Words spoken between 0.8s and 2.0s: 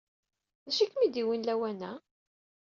ay kem-id-yewwin lawan-a?